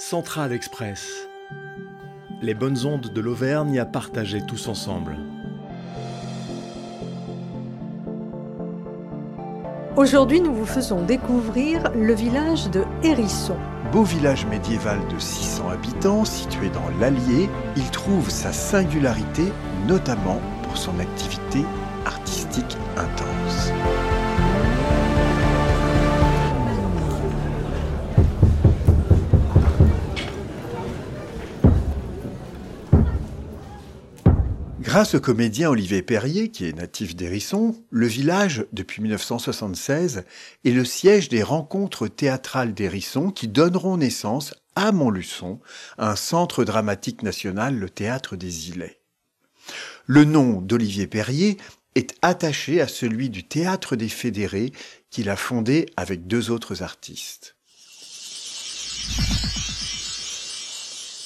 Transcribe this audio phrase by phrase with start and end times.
[0.00, 1.28] Central Express.
[2.40, 5.16] Les bonnes ondes de l'Auvergne à partager tous ensemble.
[9.96, 13.56] Aujourd'hui, nous vous faisons découvrir le village de Hérisson.
[13.90, 19.52] Beau village médiéval de 600 habitants situé dans l'Allier, il trouve sa singularité
[19.88, 21.64] notamment pour son activité
[22.06, 23.37] artistique intense.
[34.88, 40.24] Grâce au comédien Olivier Perrier, qui est natif d'Hérisson, le village, depuis 1976,
[40.64, 45.60] est le siège des rencontres théâtrales d'Hérisson qui donneront naissance à Montluçon,
[45.98, 48.98] un centre dramatique national, le Théâtre des Îlets.
[50.06, 51.58] Le nom d'Olivier Perrier
[51.94, 54.72] est attaché à celui du Théâtre des Fédérés
[55.10, 57.56] qu'il a fondé avec deux autres artistes.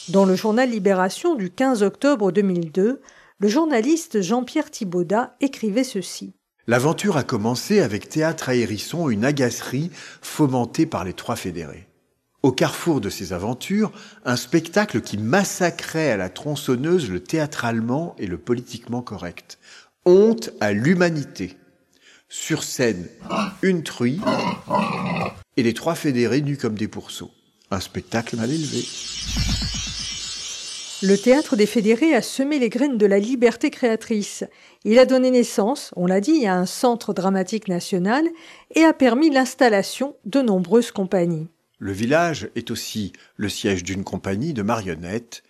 [0.09, 3.00] Dans le journal Libération du 15 octobre 2002,
[3.43, 6.33] le journaliste Jean-Pierre Thibaudat écrivait ceci.
[6.69, 9.91] L'aventure a commencé avec Théâtre à Hérisson, une agacerie
[10.21, 11.89] fomentée par les trois fédérés.
[12.45, 13.91] Au carrefour de ces aventures,
[14.25, 19.59] un spectacle qui massacrait à la tronçonneuse le théâtralement et le politiquement correct.
[20.05, 21.56] Honte à l'humanité.
[22.29, 23.09] Sur scène,
[23.62, 24.21] une truie
[25.56, 27.33] et les trois fédérés nus comme des pourceaux.
[27.73, 28.84] Un spectacle mal élevé.
[31.05, 34.45] Le théâtre des fédérés a semé les graines de la liberté créatrice.
[34.84, 38.25] Il a donné naissance, on l'a dit, à un centre dramatique national
[38.77, 41.48] et a permis l'installation de nombreuses compagnies.
[41.81, 45.42] Le village est aussi le siège d'une compagnie de marionnettes,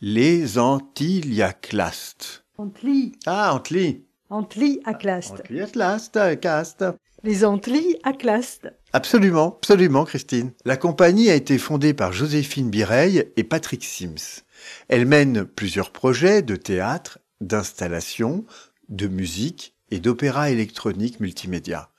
[0.00, 2.44] les Antiliaclastes.
[2.56, 3.12] Antli.
[3.26, 4.04] Ah, Antli.
[4.30, 5.32] Antli Aclast.
[5.32, 6.84] Antliaclastes,
[7.24, 8.72] Les Antli Aclast.
[8.94, 10.52] Absolument, absolument, Christine.
[10.64, 14.43] La compagnie a été fondée par Joséphine Bireille et Patrick Sims.
[14.88, 18.44] Elle mène plusieurs projets de théâtre, d'installation,
[18.88, 21.90] de musique et d'opéra électronique multimédia.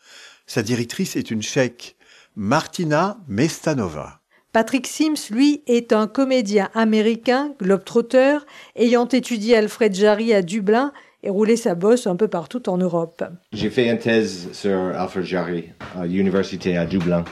[0.48, 1.96] Sa directrice est une tchèque,
[2.36, 4.22] Martina Mestanova.
[4.52, 8.38] Patrick Sims, lui, est un comédien américain, globetrotter,
[8.76, 10.94] ayant étudié Alfred Jarry à Dublin
[11.24, 13.24] et roulé sa bosse un peu partout en Europe.
[13.52, 17.26] J'ai fait une thèse sur Alfred Jarry à l'université à Dublin.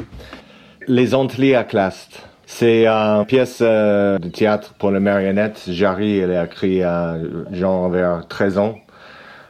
[0.88, 2.24] Les Antliaclastes.
[2.46, 5.64] C'est une pièce euh, de théâtre pour les marionnettes.
[5.68, 7.16] Jarry, elle a écrit à
[7.52, 8.76] genre vers 13 ans.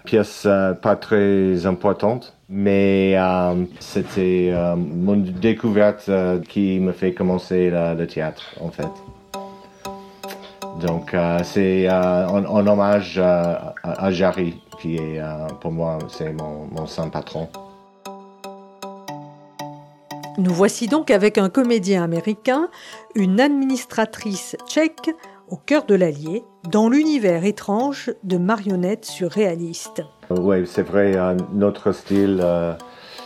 [0.06, 7.14] Pièce euh, pas très importante, mais euh, c'était euh, mon découverte euh, qui me fait
[7.14, 8.88] commencer la- le théâtre, en fait.
[10.86, 16.34] Donc, euh, c'est euh, en, hommage euh, à, Jarry, qui est, euh, pour moi, c'est
[16.34, 17.48] mon saint patron.
[20.40, 22.68] Nous voici donc avec un comédien américain,
[23.14, 25.12] une administratrice tchèque
[25.48, 30.02] au cœur de l'Allier, dans l'univers étrange de marionnettes surréalistes.
[30.32, 31.16] Oui, c'est vrai,
[31.54, 32.74] notre style, euh,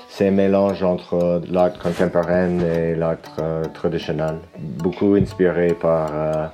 [0.10, 4.40] c'est un mélange entre euh, l'art contemporain et l'art euh, traditionnel.
[4.60, 6.52] Beaucoup inspiré par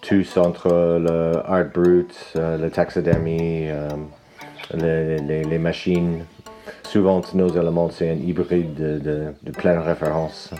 [0.00, 3.68] tous entre le art brut, la taxidermie,
[4.74, 6.24] les machines.
[6.92, 10.50] Souvent, nos éléments, c'est un hybride de, de, de plein de références.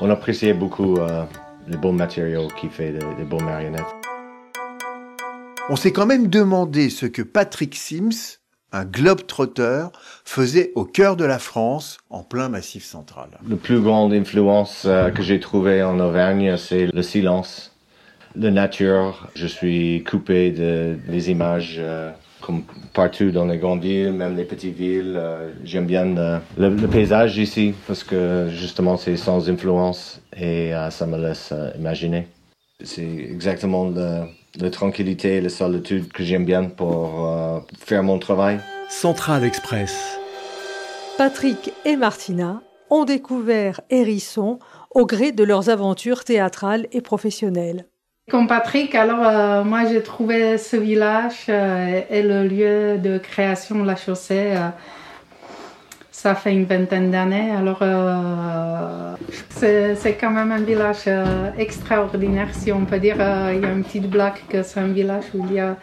[0.00, 1.24] On appréciait beaucoup euh,
[1.66, 3.92] les bons matériaux qui fait des, des bonnes marionnettes.
[5.68, 8.38] On s'est quand même demandé ce que Patrick Sims,
[8.70, 9.90] un globe-trotteur,
[10.24, 13.30] faisait au cœur de la France, en plein massif central.
[13.50, 17.74] La plus grande influence euh, que j'ai trouvée en Auvergne, c'est le silence,
[18.36, 19.26] la nature.
[19.34, 22.12] Je suis coupé de, des images euh,
[22.46, 22.62] comme
[22.94, 25.14] partout dans les grandes villes, même les petites villes.
[25.16, 30.72] Euh, J'aime bien euh, le, le paysage ici parce que justement c'est sans influence et
[30.74, 32.28] euh, ça me laisse euh, imaginer.
[32.84, 34.24] C'est exactement le-
[34.60, 38.60] la tranquillité et la solitude que j'aime bien pour euh, faire mon travail.
[38.88, 40.18] Central Express.
[41.18, 44.58] Patrick et Martina ont découvert Hérisson
[44.92, 47.86] au gré de leurs aventures théâtrales et professionnelles.
[48.28, 53.80] Comme Patrick, alors euh, moi j'ai trouvé ce village euh, et le lieu de création
[53.80, 54.52] de la chaussée.
[54.56, 54.68] euh,
[56.10, 57.52] ça fait une vingtaine d'années.
[57.52, 57.84] Alors
[59.50, 61.08] c'est quand même un village
[61.56, 63.16] extraordinaire, si on peut dire.
[63.18, 65.76] Il y a une petite blague que c'est un village où il y a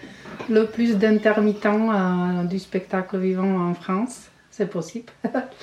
[0.50, 4.24] le plus d'intermittents du spectacle vivant en France.
[4.50, 5.14] C'est possible.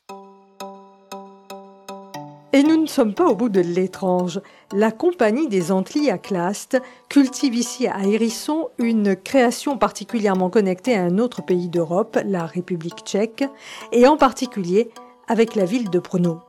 [2.52, 4.41] Et nous ne sommes pas au bout de l'étrange.
[4.73, 11.05] La compagnie des Antilles à Claste cultive ici à Hérisson une création particulièrement connectée à
[11.05, 13.44] un autre pays d'Europe, la République tchèque,
[13.93, 14.91] et en particulier
[15.29, 16.41] avec la ville de Brno.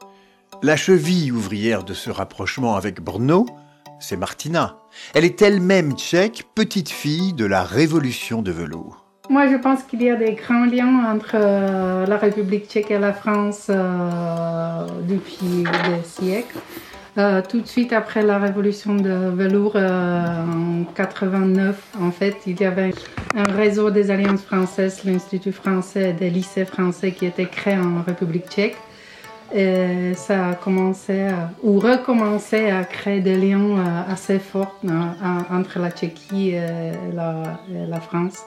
[0.64, 3.46] La cheville ouvrière de ce rapprochement avec Brno,
[4.00, 4.80] c'est Martina.
[5.14, 9.01] Elle est elle-même tchèque, petite fille de la révolution de velours.
[9.32, 13.00] Moi, je pense qu'il y a des grands liens entre euh, la République tchèque et
[13.00, 16.58] la France euh, depuis des siècles.
[17.18, 22.66] Euh, tout de suite après la révolution de velours en 89, en fait, il y
[22.66, 22.94] avait
[23.34, 28.50] un réseau des alliances françaises, l'Institut français des lycées français qui était créé en République
[28.50, 28.76] tchèque.
[29.56, 31.28] Et ça a commencé
[31.64, 34.78] ou recommencé à créer des liens assez forts
[35.50, 38.44] entre la Tchéquie et la France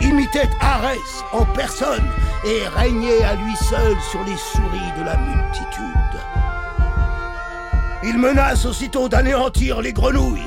[0.00, 2.08] imitait Arès en personne
[2.44, 6.20] et régnait à lui seul sur les souris de la multitude.
[8.02, 10.40] Il menace aussitôt d'anéantir les grenouilles.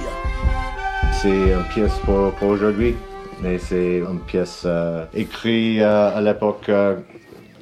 [1.13, 2.97] C'est une pièce pour, aujourd'hui,
[3.41, 6.97] mais c'est une pièce euh, écrite euh, à l'époque euh,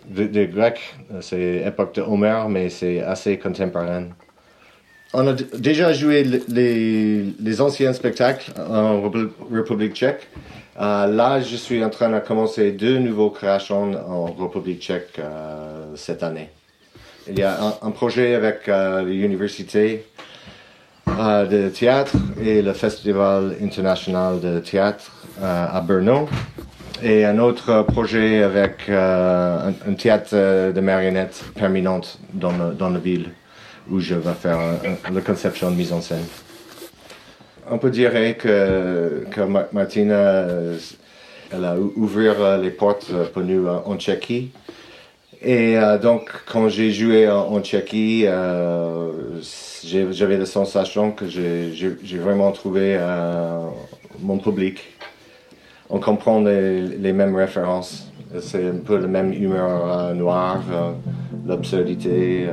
[0.08, 0.96] des Grecs.
[1.20, 4.06] C'est l'époque de Homère, mais c'est assez contemporain.
[5.14, 9.02] On a déjà joué les, anciens spectacles en
[9.52, 10.30] République tchèque.
[10.80, 15.92] Euh, là, je suis en train de commencer deux nouveaux créations en République tchèque euh,
[15.96, 16.50] cette année.
[17.28, 20.06] Il y a un, projet avec euh, l'université
[21.08, 25.12] de théâtre et le Festival international de théâtre
[25.44, 26.30] à Brno.
[27.04, 33.30] Et un autre projet avec un, théâtre de marionnettes permanente dans, dans la ville
[33.90, 34.60] où je vais faire
[35.12, 36.26] la conception de mise en scène.
[37.70, 39.42] On peut dire que, que
[39.72, 40.78] Martina, euh,
[41.54, 44.52] a ouvert euh, les portes euh, pour nous en Tchéquie.
[45.44, 48.26] Et donc, quand j'ai joué en, Tchéquie,
[49.84, 53.00] j'avais la sensation que j'ai vraiment trouvé
[54.20, 54.84] mon public.
[55.90, 58.08] On comprend les, mêmes références.
[58.40, 60.62] C'est un peu le même humeur noir,
[61.48, 62.46] l'absurdité.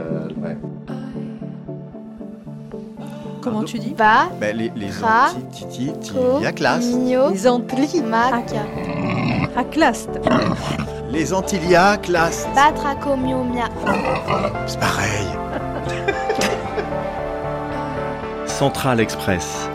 [3.40, 4.28] Comment tu dis Va.
[4.40, 5.92] Ben, les les Antilles,
[6.54, 6.86] classe.
[6.86, 8.02] Les Antilles.
[9.56, 10.08] À classe.
[11.10, 12.46] Les Antillia classe.
[12.54, 13.64] Batracomiomia.
[14.66, 15.26] C'est pareil.
[18.46, 19.68] Central Express.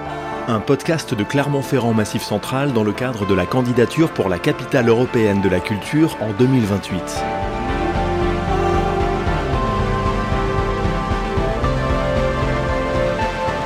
[0.47, 4.89] Un podcast de Clermont-Ferrand Massif Central dans le cadre de la candidature pour la capitale
[4.89, 7.23] européenne de la culture en 2028.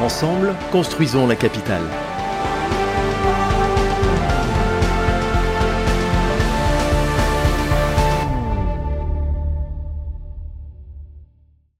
[0.07, 1.83] Ensemble, construisons la capitale.